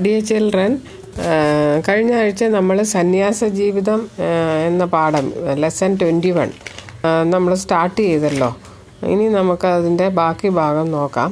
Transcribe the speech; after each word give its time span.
Dear 0.00 0.20
children 0.24 0.72
കഴിഞ്ഞ 1.88 2.12
ആഴ്ച 2.14 2.44
നമ്മൾ 2.44 2.82
സന്യാസ 2.82 3.44
ജീവിതം 3.44 4.00
എന്ന 4.66 4.84
പാഠം 4.84 5.26
ലെസൺ 5.62 5.98
ട്വന്റി 6.00 6.30
വൺ 6.30 6.50
നമ്മൾ 7.30 7.52
സ്റ്റാർട്ട് 7.54 8.00
ചെയ്തല്ലോ. 8.00 8.48
ഇനി 9.12 9.28
നമുക്ക് 9.28 9.66
അതിന്റെ 9.66 10.08
ബാക്കി 10.08 10.48
ഭാഗം 10.48 10.90
നോക്കാം. 10.92 11.30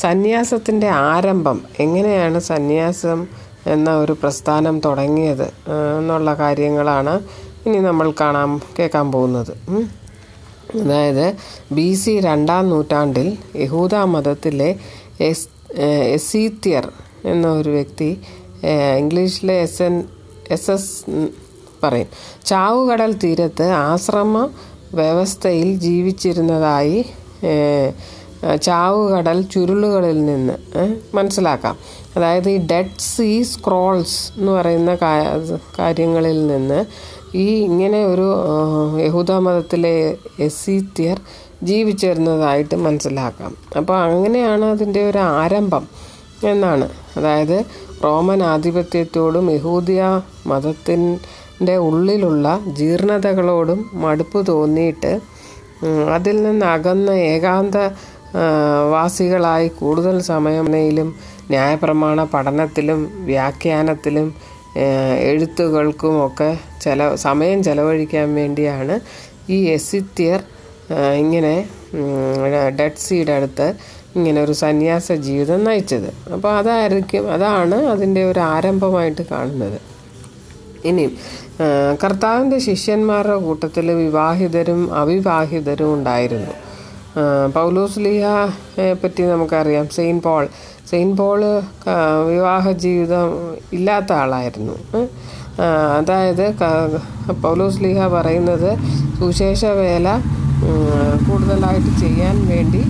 സന്യാസത്തിന്റെ 0.00 0.88
ആരംഭം 0.88 1.58
എങ്ങനെയാണ് 1.80 2.38
സന്യാസം 2.38 3.26
എന്ന 3.66 3.90
ഒരു 3.96 4.12
പ്രസ്ഥാനം 4.12 4.80
തുടങ്ങിയത് 4.80 5.46
എന്നുള്ള 5.98 6.34
കാര്യങ്ങളാണ് 6.34 7.14
ഇനി 7.66 7.78
നമ്മൾ 7.78 8.06
കാണാൻ 8.20 8.60
കേൾക്കാൻ 8.78 9.12
പോകുന്നത്. 9.12 9.52
അതായത് 10.82 11.26
ബി 11.72 11.88
സി 11.94 12.20
രണ്ടാം 12.20 12.68
നൂറ്റാണ്ടിൽ 12.70 13.38
യഹൂദ 13.56 13.94
മതത്തിലെ 13.94 14.70
എസ് 15.20 15.48
എസീത്യർ 16.16 16.84
എന്ന 17.24 17.46
ഒരു 17.48 17.70
വ്യക്തി 17.70 18.10
ഇംഗ്ലീഷിലെ 18.98 19.54
എസ് 19.60 19.82
എൻ 19.82 20.04
എസ് 20.50 20.70
എസ് 20.70 21.28
പറയും. 21.82 22.06
ചാവുകടൽ 22.46 23.12
തീരത്ത് 23.24 23.66
ആശ്രമ 23.70 24.48
വ്യവസ്ഥയിൽ 24.94 25.70
ജീവിച്ചിരുന്നതായി 25.78 26.98
ചാവുകടൽ 28.62 29.42
ചുരുളുകളിൽ 29.42 30.18
നിന്ന് 30.26 30.54
മനസ്സിലാക്കാം. 31.14 31.76
അതായത് 32.16 32.48
ഈ 32.50 32.58
ഡെഡ് 32.58 32.98
സീ 32.98 33.42
സ്ക്രോൾസ് 33.42 34.18
എന്ന് 34.38 34.52
പറയുന്ന 34.52 34.94
കാര്യങ്ങളിൽ 35.78 36.46
നിന്ന് 36.46 36.84
ഈ 37.36 37.46
ഇങ്ങനെ 37.64 38.06
ഒരു 38.06 38.28
യഹൂദ 39.06 39.32
മതത്തിലെ 39.46 40.16
എസീത്യർ 40.38 41.20
ജീവിച്ചിരുന്നതായിട്ട് 41.62 42.76
മനസ്സിലാക്കാം. 42.76 43.52
അപ്പോൾ 43.76 43.96
അങ്ങനെയാണ് 43.98 44.64
അതിന്റെ 44.64 45.02
ഒരു 45.10 45.18
ആരംഭം. 45.18 45.86
എന്നാണ്. 46.42 46.86
അതായത് 47.16 47.58
റോമൻ 48.04 48.42
ആധിപത്യത്തോടും 48.42 49.50
യഹൂദിയ 49.50 50.02
മതത്തിന്റെ 50.46 51.76
ഉള്ളിലുള്ള 51.76 52.46
ജീർണതകളോടും 52.66 53.90
മടുപ്പ് 53.94 54.46
തോന്നിയിട്ട് 54.48 55.12
അതിൽ 56.08 56.42
നിന്ന് 56.42 56.66
അകന്ന 56.66 57.10
ഏകാന്ത 57.10 57.76
വാസികളായി 58.90 59.68
കൂടുതൽ 59.68 60.20
സമയമേലും 60.22 61.08
ന്യായപ്രമാണ 61.50 62.24
പഠനത്തിലും 62.24 63.00
വ്യാഖ്യാനത്തിലും 63.24 64.28
എഴുത്തുകൾക്കും 64.76 64.90
എഴുത്തുകൾക്കുമൊക്കെ 65.22 66.48
ചെല 66.82 67.14
സമയം 67.16 67.62
ചെലവഴിക്കാൻ 67.62 68.34
വേണ്ടിയാണ് 68.34 68.94
ഈ 69.50 69.58
എസിത്യർ 69.68 70.40
ഇങ്ങനെ 71.14 71.54
ഡെഡ് 72.76 72.96
സീയുടെ 72.96 73.32
അടുത്ത് 73.32 73.68
ഇങ്ങനെ 74.16 74.42
ഒരു 74.42 74.52
സന്യാസ 74.52 75.12
ജീവിതം 75.12 75.64
നയിച്ചത്. 75.64 76.10
അപ്പോൾ 76.32 76.50
അതായിരിക്കും 76.58 77.32
അതാണ് 77.32 77.74
അതിന്റെ 77.74 78.24
ഒരു 78.30 78.40
ആരംഭമായിട്ട് 78.40 79.22
കാണുന്നത്. 79.30 79.80
ഇനിയും 80.84 81.12
കർത്താവിന്റെ 82.04 82.58
ശിഷ്യന്മാരുടെ 82.58 83.36
കൂട്ടത്തിൽ 83.36 83.86
വിവാഹിതരും 83.90 84.94
അവിവാഹിതരും 84.94 85.94
ഉണ്ടായിരുന്നു. 85.94 86.52
പൗലോസ് 87.54 87.98
ലീഹയെ 87.98 88.92
പറ്റി 88.92 89.22
നമുക്കറിയാം. 89.22 89.88
സെയിൻ 89.88 90.20
പോൾ 90.20 90.48
സെയിൻ 90.90 91.16
പോൾ 91.16 91.40
വിവാഹ 92.30 92.70
ജീവിതം 92.70 93.28
ഇല്ലാത്ത 93.72 94.12
ആളായിരുന്നു. 94.12 94.74
അതായത് 95.98 96.46
പൗലോസ് 97.42 97.80
ലിഹ 97.82 98.06
പറയുന്നത് 98.06 98.70
സുശേഷ 99.18 99.64
വേല 99.64 100.08
കൂടുതലായിട്ട് 101.28 101.92
ചെയ്യാൻ 102.00 102.36
വേണ്ടി 102.48 102.82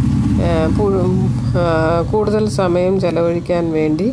കൂടുതൽ 2.12 2.44
സമയം 2.60 2.94
ചെലവഴിക്കാൻ 3.04 3.64
വേണ്ടി 3.78 4.08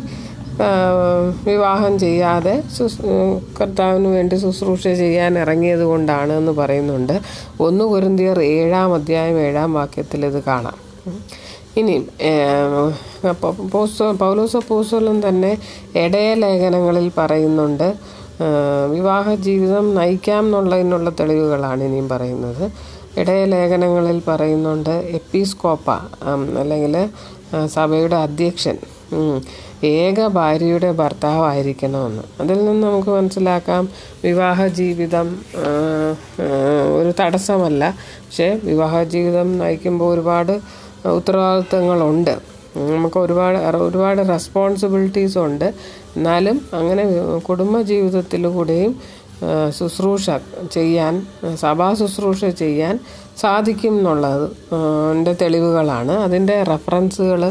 വിവാഹം 1.48 1.92
ചെയ്യാതെ 2.02 2.54
കർത്താവിന് 3.58 4.08
വേണ്ടി 4.16 4.36
ശുശ്രൂഷ 4.42 4.82
ചെയ്യാൻ 5.02 5.32
ഇറങ്ങിയത് 5.42 5.84
കൊണ്ടാണ് 5.90 6.32
എന്ന് 6.40 6.52
പറയുന്നുണ്ട്. 6.60 7.14
ഒന്ന് 7.66 7.84
കുരുന്തിയർ 7.92 8.38
ഏഴാം 8.56 8.90
അധ്യായം 8.98 9.38
ഏഴാം 9.46 9.70
വാക്യത്തിൽ 9.78 10.26
ഇത് 10.30 10.40
കാണാം. 10.50 10.78
ഇനി 11.80 11.94
ഇനി 11.96 13.32
പൗലോസ 14.22 14.56
പൂസോലം 14.68 15.18
തന്നെ 15.28 15.52
ഇടയ 16.04 16.28
ലേഖനങ്ങളിൽ 16.44 17.06
പറയുന്നുണ്ട് 17.20 17.88
വിവാഹ 18.94 19.34
ജീവിതം 19.46 19.86
നയിക്കാം 19.98 20.44
എന്നുള്ളതിനുള്ള 20.46 21.08
തെളിവുകളാണ് 21.18 21.82
ഇനിയും 21.88 22.08
പറയുന്നത്. 22.08 22.64
ഇടയ 23.18 23.44
ലേഖനങ്ങളിൽ 23.44 24.22
പറയുന്നുണ്ട് 24.28 24.90
എപ്പിസ്കോപ്പ 24.90 25.90
അല്ലെങ്കിൽ 26.60 26.94
സഭയുടെ 27.66 28.16
അധ്യക്ഷൻ 28.16 28.76
ഏക 29.84 30.26
ഭാര്യയുടെ 30.26 30.92
ഭർത്താവായിരിക്കണമെന്ന്. 30.92 32.22
അതിൽ 32.40 32.58
നിന്ന് 32.64 32.86
നമുക്ക് 32.86 33.08
മനസ്സിലാക്കാം 33.08 33.88
വിവാഹ 34.24 34.66
ജീവിതം 34.66 35.28
ഒരു 37.00 37.12
തടസ്സമല്ല. 37.20 37.82
പക്ഷേ 38.00 38.60
വിവാഹ 38.64 39.02
ജീവിതം 39.02 39.58
നയിക്കുമ്പോൾ 39.58 40.14
ഒരുപാട് 40.14 40.54
ഉത്തരവാദിത്തങ്ങളുണ്ട്. 41.08 42.34
നമുക്ക് 42.76 43.18
ഒരുപാട് 43.18 43.58
ഒരുപാട് 43.58 44.28
റെസ്പോൺസിബിലിറ്റീസ് 44.28 45.38
ഉണ്ട്. 45.38 45.68
എന്നാലും 46.16 46.60
അങ്ങനെ 46.72 47.04
കുടുംബ 47.48 47.80
ജീവിതത്തിലൂടെയും 47.80 48.92
ശുശ്രൂഷ 49.78 50.30
ചെയ്യാൻ 50.72 51.14
സഭാ 51.60 51.94
ശുശ്രൂഷ 51.94 52.44
ചെയ്യാൻ 52.44 52.94
സാധിക്കും 53.40 53.94
എന്നുള്ളത് 53.98 54.46
തെളിവുകളാണ്. 55.40 56.12
അതിന്റെ 56.12 56.62
റെഫറൻസുകൾ 56.62 57.42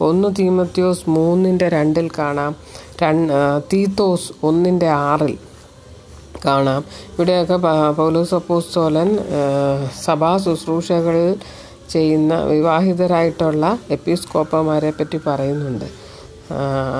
ഒന്ന് 0.00 0.28
തീമത്യോസ് 0.38 1.10
മൂന്നിന്റെ 1.10 1.68
രണ്ടിൽ 1.68 2.08
കാണാം 2.18 2.56
തീത്തോസ് 3.72 4.28
ഒന്നിന്റെ 4.42 4.88
ആറിൽ 4.88 5.34
കാണാം. 6.44 6.84
ഇവിടെയൊക്കെ 7.14 7.56
പൗലോസ് 7.96 8.34
അപ്പോസ്തോലൻ 8.34 9.08
സഭാ 10.04 10.32
ശുശ്രൂഷകളിൽ 10.38 11.32
ചെയ്യുന്ന 11.90 12.34
വിവാഹിതരായിട്ടുള്ള 12.44 13.78
എപ്പിസ്കോപ്പമാരെ 13.90 14.90
പറ്റി 14.90 15.20
പറയുന്നുണ്ട്. 15.26 15.88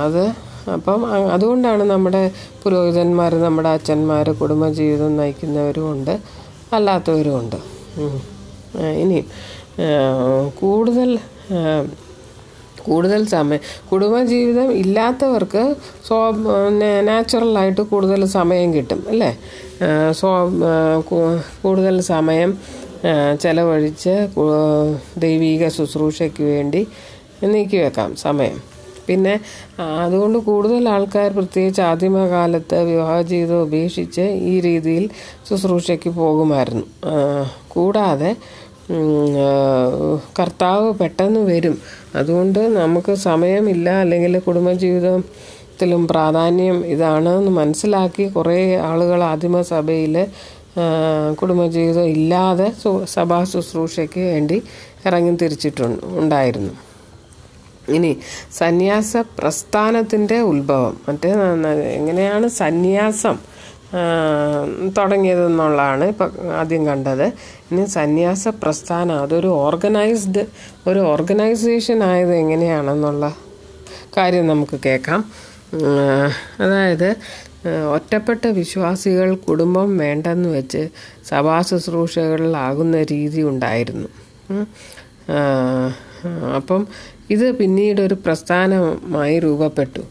അത് 0.04 0.24
അപ്പം 0.69 1.06
അതുകൊണ്ടാണ് 1.32 1.82
നമ്മുടെ 1.82 2.31
പുരോഹിതന്മാർ 2.62 3.34
നമ്മുടെ 3.34 3.69
അച്ഛന്മാർ 3.69 4.31
കുടുംബജീവിതം 4.31 5.16
നയിക്കുന്നവരുമുണ്ട് 5.16 6.21
അല്ലാത്തവരുമുണ്ട്. 6.72 7.56
ഇനി 8.97 9.25
കൂടുതൽ 10.60 11.19
കൂടുതൽ 12.84 13.26
സമയം 13.26 13.60
കുടുംബജീവിതം 13.93 14.72
ഇല്ലാത്തവർക്ക് 14.72 15.75
സ്വ 16.06 16.31
നാച്ചുറലായിട്ട് 17.00 17.81
കൂടുതൽ 17.81 18.25
സമയം 18.27 18.75
കിട്ടും 18.75 19.04
അല്ലേ? 19.09 19.38
സ്വാ 20.12 20.32
കൂടുതൽ 21.62 22.00
സമയം 22.00 22.59
ചിലവഴിച്ച് 23.41 23.41
ചെലവഴിച്ച് 23.41 24.28
കു- 24.37 24.97
ശുശ്രൂഷയ്ക്ക് 25.69 26.42
വേണ്ടി 26.42 26.87
നീക്കി 27.44 27.77
വെക്കാം 27.77 28.16
സമയം. 28.16 28.56
പിന്നെ 29.10 29.34
അതുകൊണ്ട് 30.06 30.38
കൂടുതൽ 30.48 30.88
ആൾക്കാർ 30.94 31.28
പ്രത്യേകിച്ച് 31.38 31.82
ആദിമകാലത്ത് 31.91 32.78
വിവാഹ 32.91 33.16
ജീവിതം 33.32 33.62
ഉപേക്ഷിച്ച് 33.69 34.25
ഈ 34.53 34.54
രീതിയിൽ 34.69 35.06
ശുശ്രൂഷയ്ക്ക് 35.48 36.10
പോകുമായിരുന്നു. 36.21 36.87
കൂടാതെ 37.75 38.32
കർത്താവ് 40.38 40.87
പെട്ടെന്ന് 41.00 41.41
വരും. 41.50 41.76
അതുകൊണ്ട് 42.21 42.60
നമുക്ക് 42.78 43.12
സമയമില്ല 43.28 43.88
അല്ലെങ്കിൽ 44.03 44.32
കുടുംബജീവിതത്തിലും 44.47 46.03
പ്രാധാന്യം 46.12 46.78
ഇതാണ് 46.94 47.31
എന്ന് 47.41 47.53
മനസ്സിലാക്കി 47.60 48.25
കുറേ 48.37 48.56
ആളുകൾ 48.91 49.21
ആദിമസഭയിൽ 49.32 50.16
കുടുംബജീവിതം 51.41 52.06
ഇല്ലാതെ 52.16 52.69
സഭാ 53.15 53.38
ശുശ്രൂഷയ്ക്ക് 53.53 54.22
വേണ്ടി 54.32 54.59
ഇറങ്ങി 55.09 55.32
തിരിച്ചിട്ടുണ്ട് 55.42 56.04
ഉണ്ടായിരുന്നു. 56.21 56.72
ഇനി 57.94 58.12
സന്യാസ 58.52 59.16
പ്രസ്ഥാനത്തിന്റെ 59.16 60.40
ഉത്ഭവം. 60.40 61.00
മറ്റേ 61.09 61.30
എങ്ങനെയാണ് 61.94 62.48
സന്യാസം 62.48 63.38
തുടങ്ങിയതെന്നുള്ളതാണ് 64.97 66.04
ഇപ്പം 66.04 66.32
ആദ്യം 66.54 66.86
കണ്ടത്. 66.86 67.24
ഇനി 67.70 67.84
സന്യാസ 67.84 68.48
പ്രസ്ഥാനം 68.48 69.16
അതൊരു 69.20 69.48
ഓർഗനൈസ്ഡ് 69.48 70.47
ഒരു 70.88 70.98
ഓർഗനൈസേഷൻ 70.98 72.03
ആയത് 72.03 72.34
എങ്ങനെയാണെന്നുള്ള 72.34 73.36
കാര്യം 74.16 74.47
നമുക്ക് 74.47 74.80
കേൾക്കാം. 74.86 75.20
അതായത് 76.60 77.09
ഒറ്റപ്പെട്ട 77.94 78.47
വിശ്വാസികൾ 78.47 79.36
കുടുംബം 79.36 79.98
വേണ്ടെന്ന് 79.98 80.48
വെച്ച് 80.48 80.88
സഭാ 81.28 81.60
ശുശ്രൂഷകളിലാകുന്ന 81.62 83.03
രീതി 83.03 83.42
ഉണ്ടായിരുന്നു. 83.42 84.09
അപ്പം 86.56 86.88
ഇത് 87.30 87.47
പിന്നീട് 87.54 88.00
ഒരു 88.00 88.16
പ്രസ്ഥാനമായി 88.24 89.36
രൂപപ്പെട്ടു. 89.38 90.03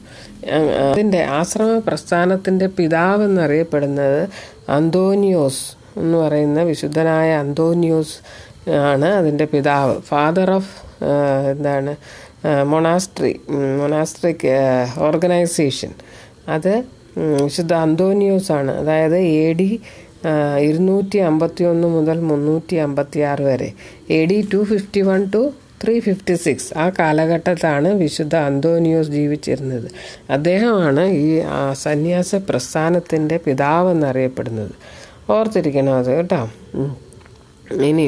അതിന്റെ 0.91 1.21
ആശ്രമ 1.37 1.71
പ്രസ്ഥാനത്തിന്റെ 1.79 2.67
പിതാവ് 2.77 3.23
എന്നറിയപ്പെടുന്നത് 3.23 4.21
അന്തോനിയോസ് 4.69 5.65
എന്ന് 5.99 6.17
പറയുന്ന 6.17 6.59
വിശുദ്ധനായ 6.63 7.29
അന്തോനിയോസ് 7.33 8.17
ആണ് 8.91 9.05
അതിന്റെ 9.05 9.45
പിതാവ്. 9.45 9.95
ഫാദർ 10.01 10.49
ഓഫ് 10.51 10.73
എന്താണ് 11.51 11.91
മൊണാസ്ട്രി 12.65 13.31
മൊണാസ്ട്രിക് 13.79 14.47
ഓർഗനൈസേഷൻ 15.07 15.91
അത് 16.47 16.73
വിശുദ്ധ 17.43 17.73
അന്തോനിയോസ് 17.85 18.51
ആണ്. 18.51 18.71
അതായത് 18.71 19.17
എ 19.17 19.53
ഡി 19.53 19.69
ഇരുന്നൂറ്റി 20.59 21.17
അമ്പത്തി 21.17 21.63
ഒന്ന് 21.63 21.87
മുതൽ 21.87 22.17
മുന്നൂറ്റി 22.19 22.75
അമ്പത്തി 22.75 23.19
ആറ് 23.19 23.41
വരെ. 23.41 23.69
A 24.09 24.19
D 24.25 24.37
two 24.53 24.59
fifty 24.63 25.01
one 25.01 25.21
to 25.33 25.41
three 25.83 25.99
fifty 25.99 26.33
six 26.33 26.77
ആ 26.77 26.91
കാലഘട്ടത്താണ് 26.99 27.87
വിശുദ്ധ 27.87 28.35
അന്തോനിയോസ് 28.35 29.09
ജീവിച്ചിരുന്നത്. 29.09 29.87
അദ്ദേഹമാണ് 30.29 31.03
ഈ 31.23 31.41
സന്യാസ 31.73 32.35
പ്രസ്ഥാനത്തിന്റെ 32.35 33.37
പിതാവെന്നറിയപ്പെടുന്നത്. 33.37 34.71
ഓർത്തിരിക്കണം 35.31 35.93
അത് 35.93 36.11
കേട്ടോ. 36.17 36.41
ഇനി 37.87 38.05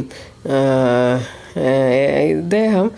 ഇദ്ദേഹം 2.30 2.92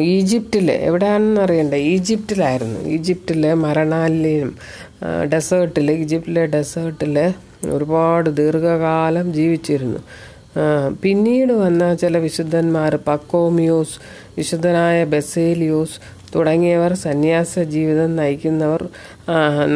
ഈജിപ്തിൽ 0.00 0.70
എവിടെയാണെന്ന് 0.72 1.40
അറിയണ്ട 1.40 1.74
ഈജിപ്തിലായിരുന്നു. 1.74 2.80
ഈജിപ്തിലെ 2.80 3.54
മരണാലിയും 3.54 4.50
ഡെസേർട്ടിൽ 5.32 5.90
ഈജിപ്തിലെ 5.92 6.46
ഡെസേർട്ടിൽ 6.46 7.16
ഒരുപാട് 7.70 8.30
ദീർഘകാലം 8.30 9.34
ജീവിച്ചിരുന്നു. 9.34 10.00
പിന്നീട് 11.02 11.52
വന്ന 11.52 11.94
ചില 11.94 12.18
വിശുദ്ധന്മാർ 12.18 12.92
പക്കോമിയോസ് 13.06 13.96
വിശുദ്ധനായ 14.38 15.04
ബസേലിയോസ് 15.04 15.96
തുടങ്ങിയവർ 16.34 16.92
സന്യാസ 16.94 17.58
ജീവിതം 17.58 18.16
നയിക്കുന്നവർ 18.16 18.82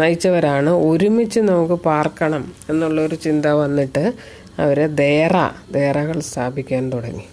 നയിച്ചവരാണ്. 0.00 0.70
ഒരുമിച്ച് 0.70 1.40
നമുക്ക് 1.40 1.74
പാർക്കണം 1.74 2.44
എന്നുള്ളൊരു 2.70 3.14
ചിന്ത 3.14 3.46
വന്നിട്ട് 3.46 4.04
അവർ 4.58 4.78
ദേറ 4.86 5.34
ദേറകൾ 5.72 6.20
സ്ഥാപിക്കാൻ 6.20 6.92
തുടങ്ങി. 6.92 7.26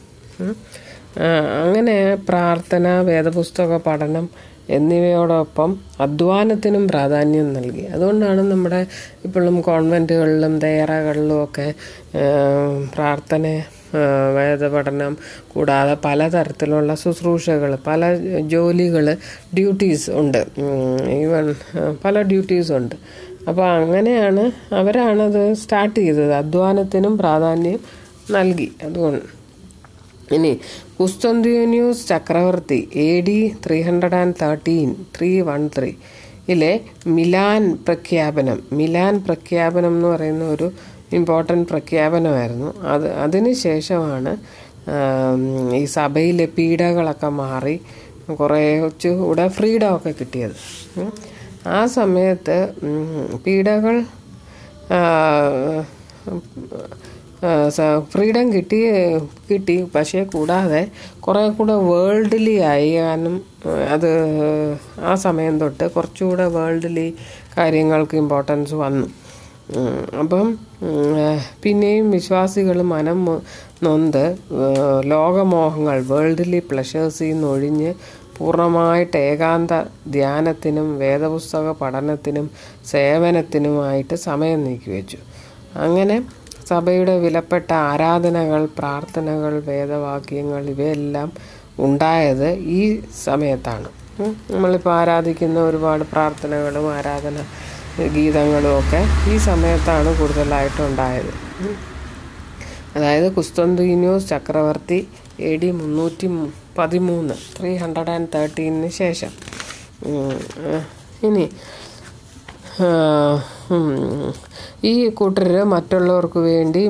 അങ്ങനെ 1.66 2.16
പ്രാർത്ഥന 2.16 2.88
വേദപുസ്തക 3.02 3.78
പഠനം 3.78 4.30
എന്നിവയോടൊപ്പം 4.70 5.80
അധ്വാനത്തിനും 6.00 6.88
പ്രാധാന്യം 6.88 7.54
നൽകി. 7.54 7.82
അതുകൊണ്ടാണ് 7.82 8.42
നമ്മുടെ 8.52 8.86
ഇപ്പോഴും 9.26 9.62
കോൺവെന്റുകളിലും 9.62 10.60
തയ്യാറകളിലും 10.60 11.44
ഒക്കെ 11.44 11.74
പ്രാർത്ഥന 12.96 13.64
വേദപഠനം 14.36 15.18
കൂടാതെ 15.48 15.98
പലതരത്തിലുള്ള 16.06 16.96
ശുശ്രൂഷകൾ 16.96 17.78
പല 17.88 18.16
ജോലികൾ 18.40 19.18
ഡ്യൂട്ടീസ് 19.58 20.12
ഉണ്ട്. 20.12 20.46
ഈവൻ 21.10 21.56
പല 22.06 22.22
ഡ്യൂട്ടീസ് 22.22 22.72
ഉണ്ട്. 22.72 22.96
അപ്പോൾ 23.48 23.68
അങ്ങനെയാണ് 23.68 24.52
അവരാണത് 24.76 25.54
സ്റ്റാർട്ട് 25.54 26.00
ചെയ്തത്. 26.00 26.34
അധ്വാനത്തിനും 26.34 27.18
പ്രാധാന്യം 27.18 27.80
നൽകി. 28.32 28.72
അതുകൊണ്ട് 28.84 29.43
ഇനി 30.36 30.52
കുസ്തന്തിയോന്യൂസ് 31.00 32.04
ചക്രവർത്തി 32.08 32.80
A 33.06 33.10
D 33.28 33.40
three 33.66 33.78
hundred 33.82 34.18
and 34.22 34.38
thirteen 34.42 34.90
three 35.16 35.32
one 35.50 35.64
three 35.78 35.92
ഇലെ 36.54 36.72
മിലാൻ 37.08 37.64
പ്രഖ്യാപനം. 37.88 38.58
മിലാൻ 38.80 39.14
പ്രഖ്യാപനം 39.28 39.94
എന്ന് 39.98 40.08
പറയുന്ന 40.08 40.46
ഒരു 40.56 40.68
ഇമ്പോർട്ടന്റ് 41.14 41.68
പ്രഖ്യാപനമായിരുന്നു. 41.70 42.70
അത് 42.94 43.08
അതിന് 43.26 43.54
ശേഷമാണ് 43.66 44.32
ഈ 45.80 45.84
സഭയിലെ 45.98 46.46
പീഡകളൊക്കെ 46.58 47.30
മാറി 47.42 47.76
കുറേ 48.40 48.64
കൂടെ 49.22 49.46
ഫ്രീഡം 49.58 49.92
ഒക്കെ 49.96 50.12
കിട്ടിയത്. 50.20 50.58
ആ 51.68 51.80
സമയത്ത് 51.98 52.58
പീഡകൾ 53.46 53.96
ഫ്രീഡം 58.12 58.54
കിട്ടി 58.54 58.80
കിട്ടി. 59.50 59.76
പക്ഷേ 59.96 60.24
കൂടാതെ 60.24 60.82
കുറേ 61.20 61.44
കൂടെ 61.50 61.74
വേൾഡ്ലി 61.74 62.56
ആയാനും 62.74 63.36
അത് 63.94 64.10
ആ 65.02 65.14
സമയം 65.16 65.60
തൊട്ട് 65.60 65.86
കുറച്ചുകൂടെ 65.96 66.48
വേൾഡ്ലി 66.48 67.08
കാര്യങ്ങൾക്ക് 67.58 68.16
ഇമ്പോർട്ടൻസ് 68.18 68.76
വന്നു. 68.76 69.08
അപ്പം 70.20 70.48
പിന്നെയും 71.64 72.12
വിശ്വാസികൾ 72.12 72.82
മനം 72.82 73.20
നൊന്ത് 73.84 74.26
ലോകമോഹങ്ങൾ 75.04 75.98
വേൾഡ്ലി 76.12 76.60
പ്ലഷേഴ്സിൽ 76.72 77.30
നിന്നൊഴിഞ്ഞ് 77.30 77.94
പൂർണമായിട്ട് 78.38 79.18
ഏകാന്ത 79.18 79.74
ധ്യാനത്തിനും 80.08 80.88
വേദപുസ്തക 81.00 81.72
പഠനത്തിനും 81.82 82.46
സേവനത്തിനുമായിട്ട് 82.92 84.16
സമയം 84.28 84.64
നീക്കിവെച്ചു 84.64 85.20
അങ്ങനെ 85.76 86.18
സഭയുടെ 86.70 87.16
വിലപ്പെട്ട 87.24 87.70
ആരാധനകൾ 87.90 88.62
പ്രാർത്ഥനകൾ 88.80 89.54
വേദവാക്യങ്ങൾ 89.70 90.64
ഇവയെല്ലാം 90.74 91.30
ഉണ്ടായത് 91.86 92.50
ഈ 92.78 92.82
സമയത്താണ്. 93.26 93.90
നമ്മളിപ്പോൾ 94.52 94.94
ആരാധിക്കുന്ന 95.00 95.60
ഒരുപാട് 95.70 96.04
പ്രാർത്ഥനകളും 96.14 96.86
ആരാധന 96.98 97.38
ഗീതങ്ങളും 98.16 98.74
ഒക്കെ 98.80 99.02
ഈ 99.34 99.38
സമയത്താണ് 99.50 100.10
കൂടുതലായിട്ട് 100.20 100.82
ഉണ്ടായത്. 100.90 101.34
അതായത് 102.96 103.28
കുസ്തന്തീനിയോസ് 103.36 104.30
ചക്രവർത്തി 104.30 105.00
എ 105.50 105.52
ഡി 105.62 105.70
മുന്നൂറ്റി 105.82 106.28
പതിമൂന്ന് 106.78 107.36
ത്രീ 107.58 107.72
ഹൺഡ്രഡ് 107.76 108.12
ആൻഡ് 108.16 108.30
തേർട്ടീനിന് 108.36 108.90
ശേഷം. 109.02 109.32
ഇനി 111.28 111.46
ഈ 114.92 114.94
കൂട്ടർ 115.20 115.50
മറ്റുള്ളവർക്ക് 115.74 116.40
വേണ്ടി 116.40 116.82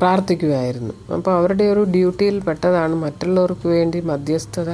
പ്രാർത്ഥിക്കുമായിരുന്നു 0.00 0.94
അപ്പോൾ 1.16 1.32
അവരുടെ 1.38 1.64
ഒരു 1.64 1.82
ഡ്യൂട്ടിയിൽ 1.94 2.36
പെട്ടതാണ് 2.40 2.94
മറ്റുള്ളവർക്ക് 3.04 3.66
വേണ്ടി 3.68 4.00
മധ്യസ്ഥത 4.00 4.70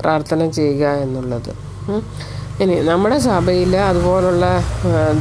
പ്രാർത്ഥന 0.00 0.48
ചെയ്യുക 0.50 0.86
എന്നുള്ളത്. 1.04 1.52
ഇനി 2.62 2.74
നമ്മുടെ 2.90 3.18
സഭയിൽ 3.18 3.72
അതുപോലുള്ള 3.76 4.46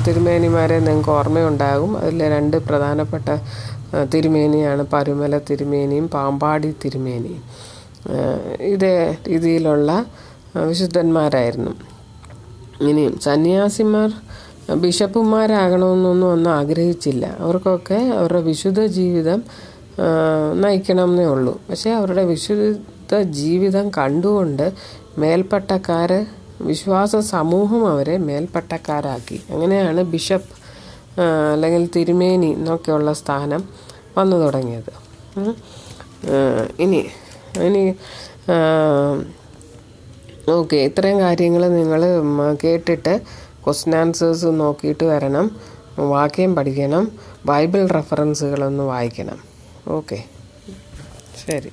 തിരുമേനിമാരെ 0.07 0.77
നിങ്ങൾക്ക് 0.79 1.09
ഓർമ്മയുണ്ടാകും. 1.09 1.91
അതിൽ 1.97 2.19
രണ്ട് 2.35 2.57
പ്രധാനപ്പെട്ട 2.57 3.29
തിരുമേനിയാണ് 4.13 4.83
പരുമല 4.93 5.37
തിരുമേനിയും 5.49 6.07
പാമ്പാടി 6.07 6.69
തിരുമേനിയും. 6.83 7.43
ഇതേ 8.73 8.95
രീതിയിലുള്ള 9.27 10.05
വിശുദ്ധന്മാരായിരുന്നു. 10.69 11.73
ഇനിയും 12.89 13.13
സന്യാസിമാർ 13.19 14.09
ബിഷപ്പുമാരാകണമെന്നൊന്നും 14.73 16.27
ഒന്നും 16.27 16.51
ആഗ്രഹിച്ചില്ല. 16.51 17.25
അവർക്കൊക്കെ 17.39 17.93
അവരുടെ 17.93 18.41
വിശുദ്ധ 18.41 18.85
ജീവിതം 18.85 19.43
നയിക്കണം 20.61 21.09
എന്നേ 21.09 21.25
ഉള്ളൂ. 21.25 21.61
പക്ഷേ 21.69 21.91
അവരുടെ 21.91 22.23
വിശുദ്ധ 22.25 23.15
ജീവിതം 23.21 23.89
കണ്ടുകൊണ്ട് 23.97 24.73
മേൽപ്പട്ടക്കാർ 25.17 26.25
വിശ്വാസ 26.61 27.15
സമൂഹം 27.15 27.87
അവരെ 27.87 28.17
മേൽപ്പട്ടക്കാരാക്കി. 28.17 29.41
അങ്ങനെയാണ് 29.49 30.01
ബിഷപ്പ് 30.03 30.53
അല്ലെങ്കിൽ 31.53 31.89
തിരുമേനി 31.95 32.45
എന്നൊക്കെയുള്ള 32.45 33.13
സ്ഥാനം 33.13 33.63
വന്നു 34.17 34.37
തുടങ്ങിയത്. 34.37 34.93
ഇനി 36.79 37.05
ഇനി 37.63 37.95
ഓക്കെ 40.51 40.75
ഇത്രയും 40.75 41.19
കാര്യങ്ങൾ 41.19 41.67
നിങ്ങൾ 41.67 42.01
കേട്ടിട്ട് 42.63 43.21
ക്വസ്റ്റ്യൻ 43.65 43.95
ആൻസേഴ്സ് 43.95 44.45
നോക്കിയിട്ട് 44.45 45.03
വരണം. 45.03 45.59
വാക്യം 45.99 46.55
പഠിക്കണം. 46.55 47.11
ബൈബിൾ 47.45 47.87
റെഫറൻസുകളൊന്ന് 47.87 48.83
വായിക്കണം. 48.83 49.39
ഓക്കെ. 49.87 50.23
ശരി. 51.47 51.71